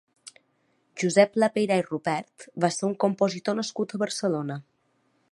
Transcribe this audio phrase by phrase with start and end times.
[1.01, 4.57] Josep Lapeyra i Rubert va ser un compositor nascut a Barcelona.